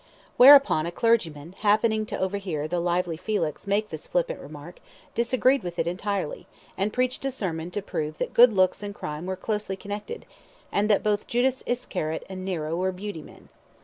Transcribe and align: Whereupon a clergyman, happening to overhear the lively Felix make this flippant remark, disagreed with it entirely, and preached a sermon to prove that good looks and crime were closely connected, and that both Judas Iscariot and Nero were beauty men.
Whereupon 0.35 0.87
a 0.87 0.91
clergyman, 0.91 1.53
happening 1.59 2.07
to 2.07 2.19
overhear 2.19 2.67
the 2.67 2.79
lively 2.79 3.17
Felix 3.17 3.67
make 3.67 3.89
this 3.89 4.07
flippant 4.07 4.39
remark, 4.39 4.79
disagreed 5.13 5.61
with 5.61 5.77
it 5.77 5.85
entirely, 5.85 6.47
and 6.75 6.91
preached 6.91 7.23
a 7.23 7.29
sermon 7.29 7.69
to 7.69 7.83
prove 7.83 8.17
that 8.17 8.33
good 8.33 8.51
looks 8.51 8.81
and 8.81 8.95
crime 8.95 9.27
were 9.27 9.35
closely 9.35 9.75
connected, 9.75 10.25
and 10.71 10.89
that 10.89 11.03
both 11.03 11.27
Judas 11.27 11.61
Iscariot 11.67 12.25
and 12.27 12.43
Nero 12.43 12.75
were 12.75 12.91
beauty 12.91 13.21
men. 13.21 13.49